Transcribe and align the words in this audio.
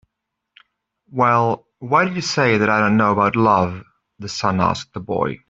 "Well, 1.11 1.67
why 1.77 2.05
did 2.05 2.15
you 2.15 2.23
say 2.23 2.57
that 2.57 2.71
I 2.71 2.79
don't 2.79 2.97
know 2.97 3.11
about 3.11 3.35
love?" 3.35 3.83
the 4.17 4.29
sun 4.29 4.59
asked 4.59 4.95
the 4.95 4.99
boy. 4.99 5.37